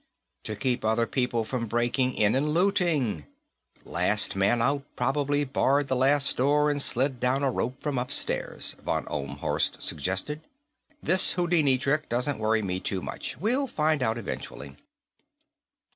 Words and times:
"To 0.45 0.55
keep 0.55 0.83
other 0.83 1.05
people 1.05 1.45
from 1.45 1.67
breaking 1.67 2.15
in 2.15 2.33
and 2.33 2.49
looting. 2.55 3.27
Last 3.85 4.35
man 4.35 4.59
out 4.59 4.81
probably 4.95 5.43
barred 5.43 5.89
the 5.89 5.95
last 5.95 6.35
door 6.37 6.71
and 6.71 6.81
slid 6.81 7.19
down 7.19 7.43
a 7.43 7.51
rope 7.51 7.83
from 7.83 7.99
upstairs," 7.99 8.75
von 8.83 9.05
Ohlmhorst 9.05 9.79
suggested. 9.79 10.41
"This 11.03 11.33
Houdini 11.33 11.77
trick 11.77 12.09
doesn't 12.09 12.39
worry 12.39 12.63
me 12.63 12.79
too 12.79 13.03
much. 13.03 13.37
We'll 13.37 13.67
find 13.67 14.01
out 14.01 14.17
eventually." 14.17 14.75